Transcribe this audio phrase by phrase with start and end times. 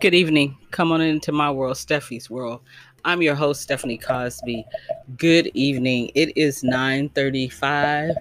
[0.00, 0.56] Good evening.
[0.70, 2.62] Come on into my world, Steffi's world.
[3.04, 4.64] I'm your host, Stephanie Cosby.
[5.18, 6.10] Good evening.
[6.14, 8.16] It is 9:35,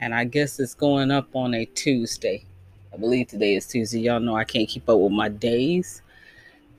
[0.00, 2.44] and I guess it's going up on a Tuesday.
[2.92, 4.00] I believe today is Tuesday.
[4.00, 6.02] Y'all know I can't keep up with my days.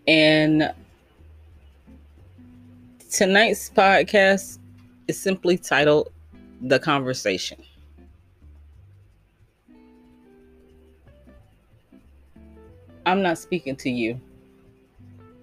[0.05, 0.73] And
[3.09, 4.59] tonight's podcast
[5.07, 6.11] is simply titled
[6.59, 7.63] The Conversation.
[13.11, 14.21] I'm not speaking to you.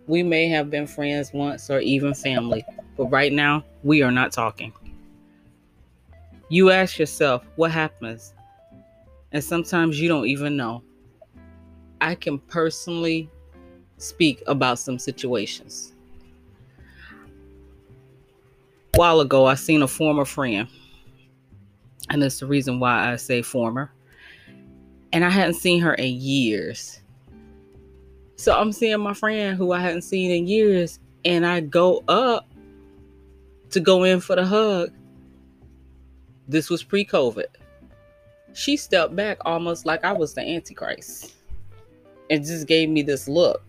[0.07, 2.65] We may have been friends once or even family,
[2.97, 4.73] but right now we are not talking.
[6.49, 8.33] You ask yourself what happens,
[9.33, 10.83] and sometimes you don't even know.
[12.01, 13.29] I can personally
[13.99, 15.93] speak about some situations.
[18.95, 20.69] A while ago, I seen a former friend,
[22.09, 23.93] and that's the reason why I say former.
[25.13, 27.01] And I hadn't seen her in years
[28.39, 32.49] so I'm seeing my friend who I hadn't seen in years, and I go up
[33.71, 34.93] to go in for the hug.
[36.47, 37.47] This was pre COVID.
[38.55, 41.35] She stepped back almost like I was the Antichrist
[42.31, 43.61] and just gave me this look.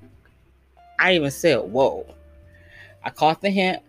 [1.00, 2.06] I even said, Whoa.
[3.04, 3.82] I caught the hint,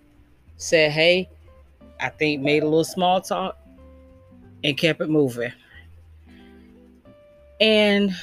[0.56, 1.28] said, Hey,
[2.01, 3.58] I think made a little small talk,
[4.64, 5.53] and kept it moving.
[7.61, 8.14] And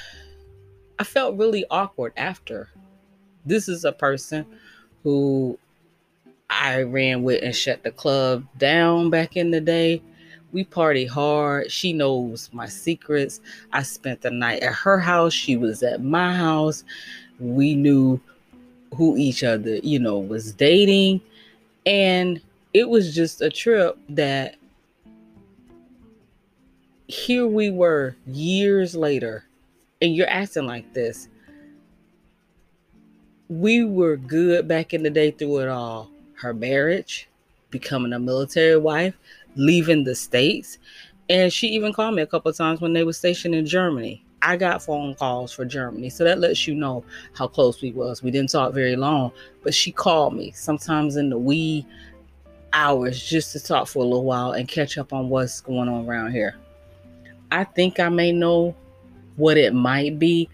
[0.99, 2.69] I felt really awkward after.
[3.45, 4.45] This is a person
[5.03, 5.57] who
[6.49, 10.01] I ran with and shut the club down back in the day.
[10.51, 11.71] We party hard.
[11.71, 13.41] She knows my secrets.
[13.73, 15.33] I spent the night at her house.
[15.33, 16.83] She was at my house.
[17.39, 18.19] We knew
[18.95, 21.21] who each other, you know, was dating.
[21.85, 22.41] And
[22.73, 24.55] it was just a trip that
[27.07, 29.46] here we were years later
[30.01, 31.29] and you're acting like this.
[33.49, 36.09] We were good back in the day through it all.
[36.33, 37.27] Her marriage,
[37.71, 39.15] becoming a military wife,
[39.55, 40.77] leaving the States.
[41.29, 44.23] And she even called me a couple times when they were stationed in Germany.
[44.41, 46.09] I got phone calls for Germany.
[46.09, 48.21] So that lets you know how close we was.
[48.21, 49.31] We didn't talk very long,
[49.63, 51.85] but she called me sometimes in the wee
[52.73, 56.05] hours just to talk for a little while and catch up on what's going on
[56.05, 56.55] around here.
[57.51, 58.75] I think I may know
[59.37, 60.49] what it might be,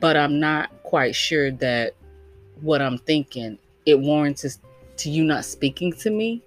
[0.00, 1.94] but I'm not quite sure that
[2.62, 4.58] what I'm thinking it warrants
[4.96, 6.42] to you not speaking to me.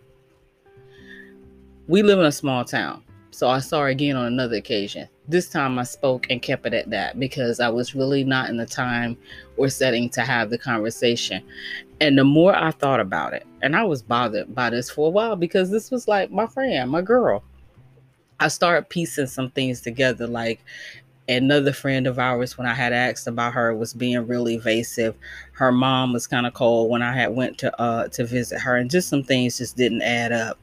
[1.87, 5.09] We live in a small town, so I saw her again on another occasion.
[5.27, 8.57] This time I spoke and kept it at that because I was really not in
[8.57, 9.17] the time
[9.57, 11.43] or setting to have the conversation.
[11.99, 15.09] And the more I thought about it, and I was bothered by this for a
[15.09, 17.43] while because this was like my friend, my girl.
[18.39, 20.59] I started piecing some things together like
[21.29, 25.15] another friend of ours when i had asked about her was being really evasive.
[25.53, 28.75] Her mom was kind of cold when i had went to uh to visit her
[28.75, 30.59] and just some things just didn't add up.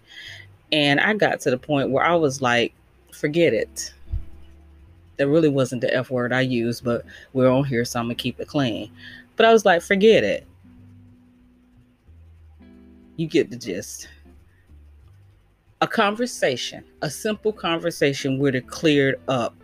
[0.73, 2.75] And i got to the point where i was like
[3.13, 3.93] forget it.
[5.17, 8.15] That really wasn't the f word i used but we're on here so i'm gonna
[8.15, 8.91] keep it clean.
[9.37, 10.47] But i was like forget it.
[13.17, 14.09] You get the gist.
[15.81, 19.55] A conversation a simple conversation would have cleared up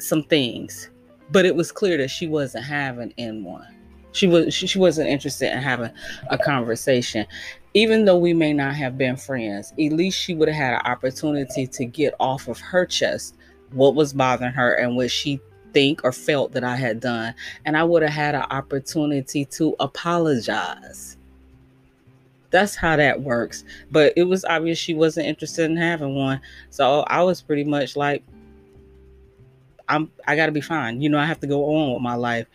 [0.00, 0.90] some things,
[1.30, 3.66] but it was clear that she wasn't having in one.
[4.12, 5.92] She was she, she wasn't interested in having
[6.30, 7.26] a conversation.
[7.74, 10.90] Even though we may not have been friends, at least she would have had an
[10.90, 13.36] opportunity to get off of her chest
[13.72, 15.40] what was bothering her and what she
[15.72, 17.34] think or felt that I had done.
[17.64, 21.16] And I would have had an opportunity to apologize.
[22.50, 23.64] That's how that works.
[23.92, 26.40] But it was obvious she wasn't interested in having one.
[26.70, 28.24] So I was pretty much like,
[29.90, 31.02] I'm I gotta be fine.
[31.02, 32.46] You know, I have to go on with my life.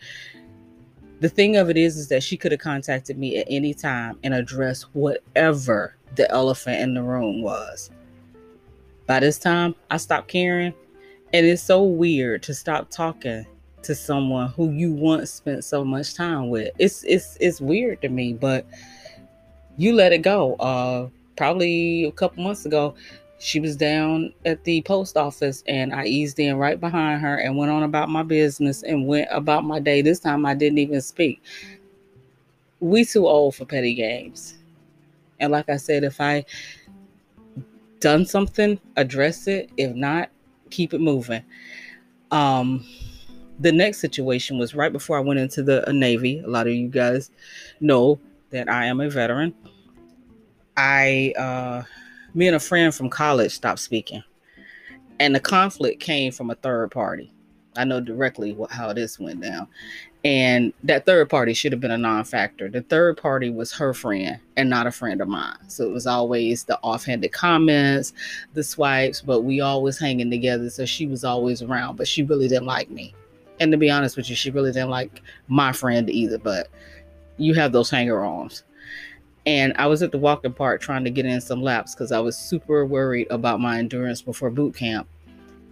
[1.20, 4.18] The thing of it is, is that she could have contacted me at any time
[4.22, 7.90] and addressed whatever the elephant in the room was.
[9.06, 10.74] By this time, I stopped caring.
[11.32, 13.46] And it's so weird to stop talking
[13.82, 16.72] to someone who you once spent so much time with.
[16.78, 18.66] It's it's it's weird to me, but
[19.76, 20.54] you let it go.
[20.54, 22.94] Uh probably a couple months ago,
[23.38, 27.56] she was down at the post office and I eased in right behind her and
[27.56, 30.02] went on about my business and went about my day.
[30.02, 31.42] This time I didn't even speak.
[32.80, 34.54] We too old for petty games.
[35.38, 36.44] And like I said, if I
[38.00, 39.70] done something, address it.
[39.76, 40.30] If not,
[40.70, 41.42] keep it moving.
[42.30, 42.84] Um
[43.58, 46.40] the next situation was right before I went into the Navy.
[46.40, 47.30] A lot of you guys
[47.80, 48.18] know
[48.50, 49.54] that I am a veteran.
[50.76, 51.82] I uh
[52.36, 54.22] me and a friend from college stopped speaking.
[55.18, 57.32] And the conflict came from a third party.
[57.76, 59.68] I know directly what, how this went down.
[60.22, 62.68] And that third party should have been a non factor.
[62.68, 65.56] The third party was her friend and not a friend of mine.
[65.68, 68.12] So it was always the offhanded comments,
[68.52, 70.68] the swipes, but we always hanging together.
[70.68, 73.14] So she was always around, but she really didn't like me.
[73.60, 76.38] And to be honest with you, she really didn't like my friend either.
[76.38, 76.68] But
[77.38, 78.62] you have those hanger ons.
[79.46, 82.18] And I was at the walking park trying to get in some laps because I
[82.18, 85.08] was super worried about my endurance before boot camp.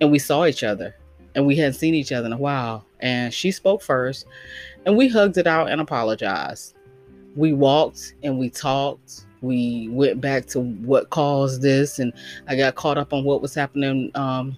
[0.01, 0.95] And we saw each other
[1.35, 2.87] and we hadn't seen each other in a while.
[3.01, 4.27] And she spoke first
[4.87, 6.77] and we hugged it out and apologized.
[7.37, 9.27] We walked and we talked.
[9.41, 12.15] We went back to what caused this, and
[12.49, 14.57] I got caught up on what was happening um,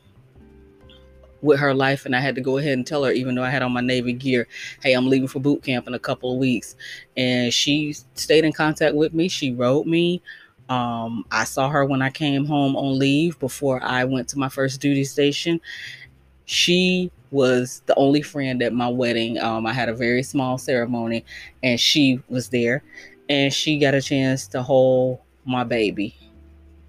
[1.46, 3.50] with her life and I had to go ahead and tell her even though I
[3.50, 4.46] had on my navy gear,
[4.82, 6.76] hey, I'm leaving for boot camp in a couple of weeks.
[7.16, 9.28] And she stayed in contact with me.
[9.28, 10.22] She wrote me.
[10.68, 14.48] Um, I saw her when I came home on leave before I went to my
[14.48, 15.60] first duty station.
[16.44, 19.38] She was the only friend at my wedding.
[19.38, 21.24] Um, I had a very small ceremony
[21.62, 22.82] and she was there
[23.28, 26.16] and she got a chance to hold my baby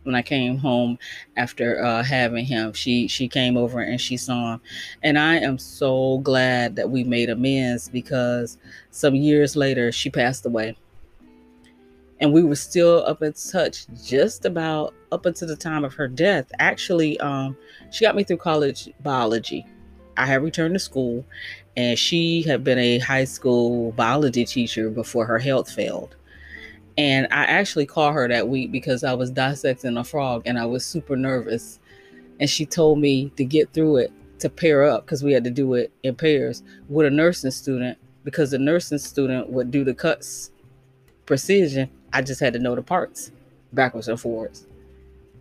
[0.08, 0.98] when I came home
[1.36, 2.74] after uh, having him.
[2.74, 4.62] She she came over and she saw him,
[5.04, 8.58] and I am so glad that we made amends because
[8.90, 10.76] some years later she passed away,
[12.20, 16.08] and we were still up in touch just about up until the time of her
[16.08, 16.52] death.
[16.58, 17.56] Actually, um,
[17.92, 19.64] she got me through college biology.
[20.18, 21.24] I had returned to school,
[21.76, 26.17] and she had been a high school biology teacher before her health failed.
[26.98, 30.66] And I actually called her that week because I was dissecting a frog and I
[30.66, 31.80] was super nervous.
[32.40, 35.52] And she told me to get through it to pair up because we had to
[35.52, 39.94] do it in pairs with a nursing student because the nursing student would do the
[39.94, 40.52] cuts
[41.26, 41.90] precision.
[42.14, 43.32] I just had to know the parts
[43.74, 44.66] backwards and forwards.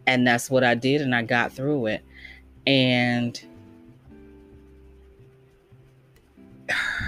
[0.07, 1.01] And that's what I did.
[1.01, 2.05] And I got through it.
[2.67, 3.41] And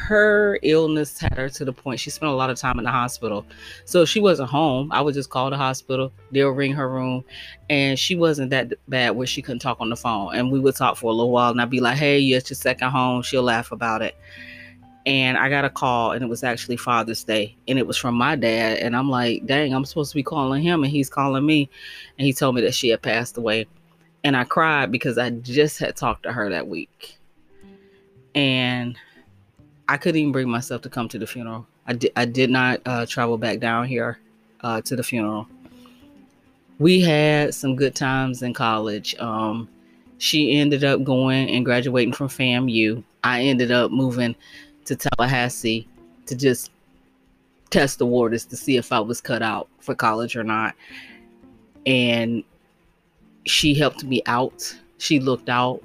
[0.08, 2.90] her illness had her to the point she spent a lot of time in the
[2.90, 3.44] hospital.
[3.84, 6.10] So she wasn't home, I would just call the hospital.
[6.32, 7.26] They'll ring her room,
[7.68, 10.34] and she wasn't that bad where she couldn't talk on the phone.
[10.34, 12.48] And we would talk for a little while, and I'd be like, "Hey, you at
[12.48, 14.16] your second home?" She'll laugh about it.
[15.04, 18.14] And I got a call, and it was actually Father's Day, and it was from
[18.14, 18.78] my dad.
[18.78, 21.68] And I'm like, "Dang, I'm supposed to be calling him, and he's calling me."
[22.18, 23.66] And he told me that she had passed away,
[24.24, 27.18] and I cried because I just had talked to her that week,
[28.34, 28.96] and
[29.88, 31.66] I couldn't even bring myself to come to the funeral.
[31.86, 34.18] I did, I did not uh, travel back down here
[34.60, 35.48] uh, to the funeral.
[36.78, 39.16] We had some good times in college.
[39.18, 39.68] Um,
[40.18, 43.02] she ended up going and graduating from FAMU.
[43.24, 44.36] I ended up moving
[44.84, 45.88] to Tallahassee
[46.26, 46.70] to just
[47.70, 50.74] test the waters to see if I was cut out for college or not.
[51.86, 52.44] And
[53.46, 54.76] she helped me out.
[54.98, 55.82] She looked out.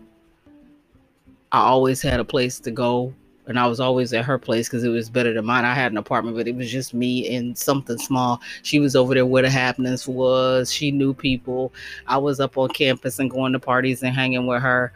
[1.52, 3.14] I always had a place to go
[3.48, 5.66] and I was always at her place because it was better than mine.
[5.66, 8.42] I had an apartment, but it was just me and something small.
[8.62, 10.72] She was over there where the happenings was.
[10.72, 11.74] She knew people.
[12.07, 14.94] I was up on campus and going to parties and hanging with her.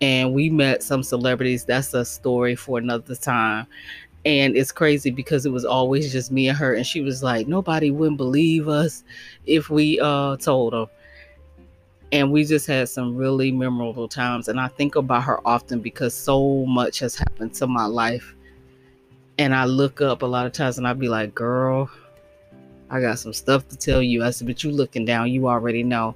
[0.00, 1.64] And we met some celebrities.
[1.64, 3.66] That's a story for another time.
[4.24, 6.74] And it's crazy because it was always just me and her.
[6.74, 9.04] And she was like, nobody wouldn't believe us
[9.46, 10.88] if we uh told them
[12.14, 16.14] and we just had some really memorable times and i think about her often because
[16.14, 18.34] so much has happened to my life.
[19.36, 21.90] And i look up a lot of times and i'd be like girl
[22.88, 24.22] i got some stuff to tell you.
[24.22, 26.14] I said but you looking down you already know.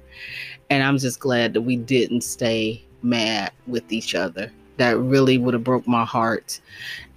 [0.69, 4.51] And i'm just glad that we didn't stay mad with each other.
[4.77, 6.61] That really would have broke my heart.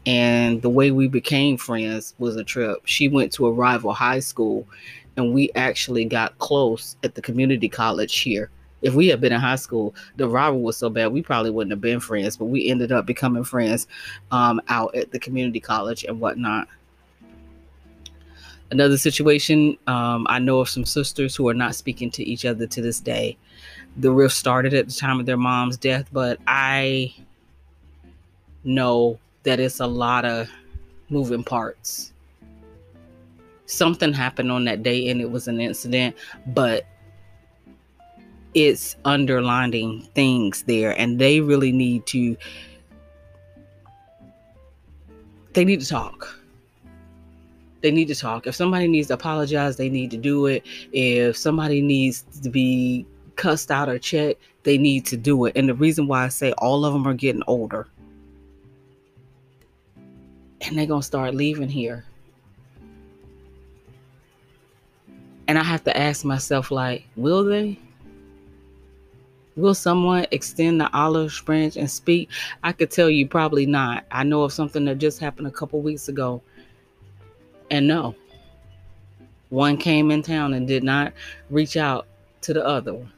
[0.07, 2.83] And the way we became friends was a trip.
[2.85, 4.67] She went to a rival high school
[5.17, 8.51] and we actually got close at the community college here
[8.83, 11.73] if we had been in high school, the rival was so bad we probably wouldn't
[11.73, 13.87] have been friends, but we ended up becoming friends
[14.31, 16.69] um, out at the community college and whatnot.
[18.71, 22.67] Another situation, um, I know of some sisters who are not speaking to each other
[22.67, 23.37] to this day.
[23.99, 27.15] The rift started at the time of their mom's death, but I
[28.65, 30.49] know that it's a lot of
[31.11, 32.13] moving parts.
[33.67, 36.17] Something happened on that day and it was an incident,
[36.49, 36.87] but
[38.55, 42.37] it's underlining things there and they really need to
[45.55, 46.39] they need to talk.
[47.83, 48.47] They need to talk.
[48.47, 50.65] If somebody needs to apologize they need to do it.
[50.93, 53.07] If somebody needs to be
[53.37, 55.57] cussed out or checked they need to do it.
[55.57, 57.87] And the reason why i say all of them are getting older
[60.61, 62.05] and they're gonna start leaving here.
[65.49, 67.79] And i have to ask myself like will they
[69.57, 72.31] Will someone extend the olive branch and speak?
[72.63, 74.05] I could tell you probably not.
[74.11, 76.43] I know of something that just happened a couple weeks ago.
[77.71, 78.15] And no,
[79.51, 81.13] one came in town and did not
[81.51, 82.07] reach out
[82.43, 83.13] to the other one.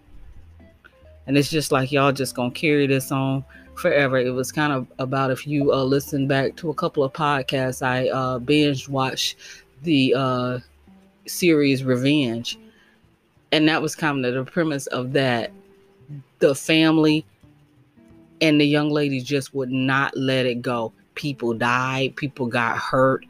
[1.26, 3.45] And it's just like y'all just gonna carry this on
[3.76, 4.19] forever.
[4.19, 7.83] It was kind of about if you uh, listen back to a couple of podcasts,
[7.83, 9.37] I uh, binge watched
[9.83, 10.59] the uh,
[11.26, 12.59] series Revenge,
[13.53, 15.53] and that was kind of the premise of that.
[16.38, 17.26] The family
[18.40, 20.92] and the young lady just would not let it go.
[21.14, 23.25] People died, people got hurt,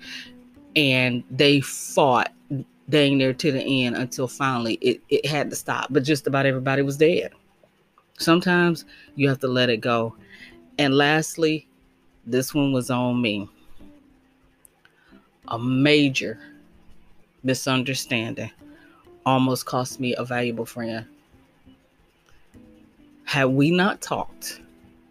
[0.75, 2.33] and they fought
[2.91, 5.89] dang near to the end until finally it, it had to stop.
[5.91, 7.33] But just about everybody was dead.
[8.19, 8.85] Sometimes
[9.17, 10.15] you have to let it go.
[10.79, 11.69] And lastly,
[12.27, 13.49] this one was on me.
[15.49, 16.39] A major
[17.43, 18.51] misunderstanding
[19.27, 21.07] almost cost me a valuable friend.
[23.25, 24.61] Had we not talked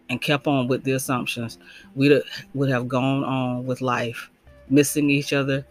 [0.08, 1.58] and kept on with the assumptions,
[1.94, 2.22] we
[2.54, 4.30] would have gone on with life,
[4.70, 5.66] missing each other,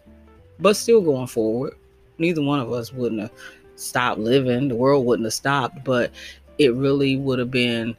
[0.60, 1.74] but still going forward.
[2.18, 3.32] Neither one of us wouldn't have
[3.76, 4.68] stopped living.
[4.68, 6.12] The world wouldn't have stopped, but
[6.58, 7.96] it really would have been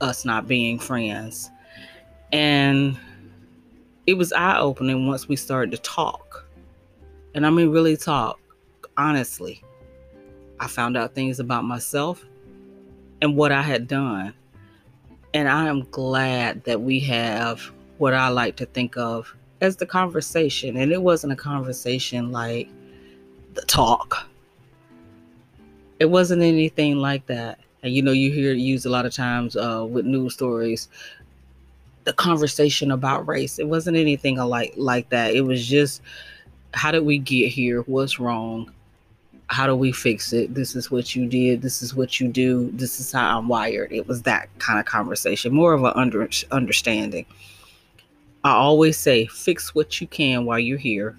[0.00, 1.50] us not being friends.
[2.32, 2.98] And
[4.06, 6.46] it was eye opening once we started to talk.
[7.34, 8.38] And I mean, really talk,
[8.96, 9.62] honestly.
[10.60, 12.24] I found out things about myself
[13.20, 14.34] and what I had done.
[15.32, 17.60] And I am glad that we have
[17.98, 20.76] what I like to think of as the conversation.
[20.76, 22.68] And it wasn't a conversation like
[23.54, 24.26] the talk,
[26.00, 27.60] it wasn't anything like that.
[27.82, 30.88] And you know you hear it used a lot of times uh, with news stories
[32.04, 33.58] the conversation about race.
[33.58, 35.34] It wasn't anything like like that.
[35.34, 36.02] It was just
[36.72, 37.80] how did we get here?
[37.82, 38.72] What's wrong
[39.48, 40.54] how do we fix it?
[40.54, 41.62] This is what you did.
[41.62, 42.70] This is what you do.
[42.72, 43.92] This is how i'm wired.
[43.92, 47.26] It was that kind of conversation more of an under, understanding.
[48.42, 51.16] I always say fix what you can while you're here.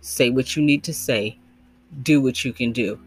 [0.00, 1.38] Say what you need to say.
[2.02, 2.98] Do what you can do.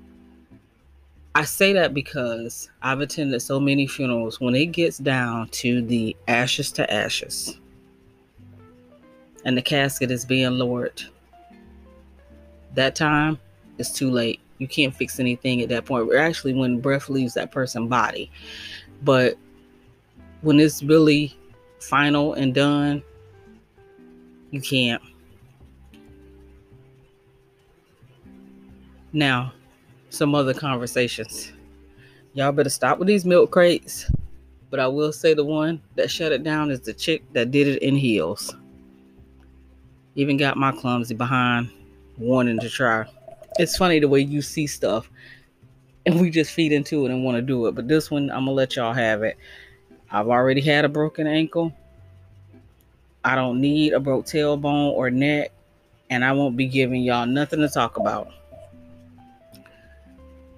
[1.35, 4.41] I say that because I've attended so many funerals.
[4.41, 7.59] When it gets down to the ashes to ashes
[9.45, 11.01] and the casket is being lowered.
[12.73, 13.39] That time
[13.77, 14.39] is too late.
[14.57, 16.07] You can't fix anything at that point.
[16.07, 18.31] We're actually when breath leaves that person's body.
[19.03, 19.37] But
[20.41, 21.37] when it's really
[21.79, 23.03] final and done,
[24.51, 25.01] you can't.
[29.13, 29.53] Now,
[30.09, 31.51] some other conversations.
[32.33, 34.09] Y'all better stop with these milk crates.
[34.69, 37.67] But I will say the one that shut it down is the chick that did
[37.67, 38.53] it in heels.
[40.15, 41.69] Even got my clumsy behind
[42.17, 43.05] wanting to try.
[43.59, 45.09] It's funny the way you see stuff
[46.05, 47.75] and we just feed into it and want to do it.
[47.75, 49.37] But this one, I'm to let y'all have it.
[50.11, 51.73] I've already had a broken ankle.
[53.25, 55.51] I don't need a broke tailbone or neck.
[56.09, 58.31] And I won't be giving y'all nothing to talk about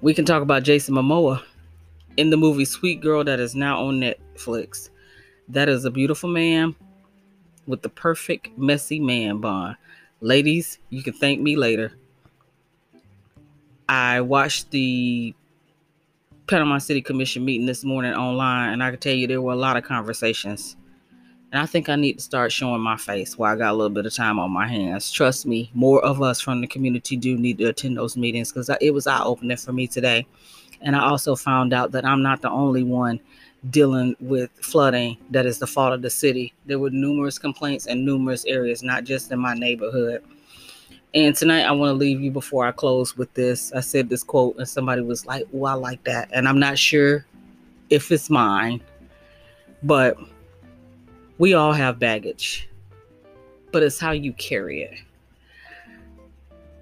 [0.02, 1.44] we can talk about Jason Momoa
[2.16, 4.90] in the movie Sweet Girl that is now on Netflix.
[5.50, 6.76] That is a beautiful man
[7.68, 9.76] with the perfect messy man bond.
[10.22, 11.94] Ladies, you can thank me later.
[13.90, 15.34] I watched the
[16.46, 19.56] Panama City Commission meeting this morning online, and I can tell you there were a
[19.56, 20.78] lot of conversations.
[21.52, 23.90] And I think I need to start showing my face while I got a little
[23.90, 25.12] bit of time on my hands.
[25.12, 28.70] Trust me, more of us from the community do need to attend those meetings because
[28.80, 30.28] it was eye opening for me today.
[30.82, 33.20] And I also found out that I'm not the only one
[33.72, 36.54] dealing with flooding that is the fault of the city.
[36.68, 40.22] There were numerous complaints in numerous areas, not just in my neighborhood.
[41.14, 43.74] And tonight, I want to leave you before I close with this.
[43.74, 46.30] I said this quote, and somebody was like, Oh, I like that.
[46.32, 47.26] And I'm not sure
[47.90, 48.82] if it's mine,
[49.82, 50.18] but
[51.40, 52.70] we all have baggage,
[53.72, 55.00] but it's how you carry it.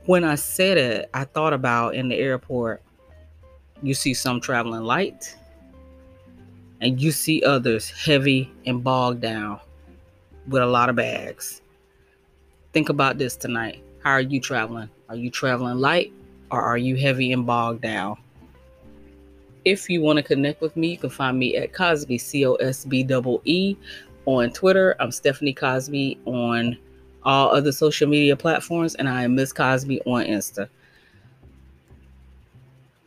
[0.08, 2.82] When I said it, I thought about in the airport,
[3.82, 5.36] you see some traveling light,
[6.82, 9.60] and you see others heavy and bogged down
[10.48, 11.62] with a lot of bags.
[12.74, 13.84] Think about this tonight.
[14.04, 14.90] How are you traveling?
[15.10, 16.14] Are you traveling light
[16.52, 18.18] or are you heavy and bogged down?
[19.66, 22.56] If you want to connect with me, you can find me at Cosbee, C O
[22.56, 23.78] S B E E,
[24.26, 24.96] on Twitter.
[25.00, 26.78] I'm Stephanie Cosby on
[27.24, 30.70] all other social media platforms, and I am Miss Cosby on Insta.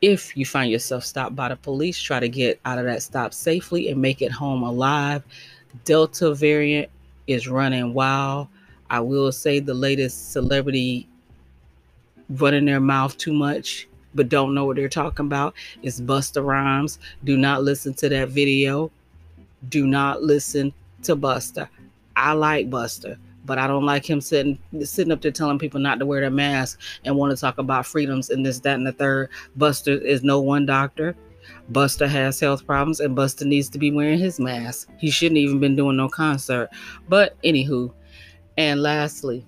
[0.03, 3.33] If you find yourself stopped by the police, try to get out of that stop
[3.33, 5.23] safely and make it home alive.
[5.85, 6.91] Delta variant
[7.27, 8.49] is running wild.
[8.91, 11.09] I will say the latest celebrity
[12.29, 15.55] running their mouth too much but don't know what they're talking about.
[15.83, 16.99] It's Busta Rhymes.
[17.25, 18.91] Do not listen to that video.
[19.69, 20.73] Do not listen
[21.05, 21.69] to Busta.
[22.17, 25.99] I like Busta, but I don't like him sitting sitting up there telling people not
[25.99, 28.93] to wear their mask and want to talk about freedoms and this, that, and the
[28.93, 29.31] third.
[29.59, 31.15] Busta is no one doctor.
[31.73, 34.89] Busta has health problems and Busta needs to be wearing his mask.
[34.99, 36.69] He shouldn't even been doing no concert.
[37.09, 37.93] But anywho,
[38.57, 39.45] and lastly,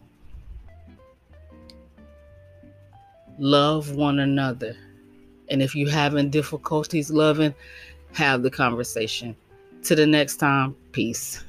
[3.39, 4.77] love one another.
[5.51, 7.55] And if you're having difficulties loving,
[8.13, 9.37] have the conversation.
[9.85, 11.43] To the next time, peace.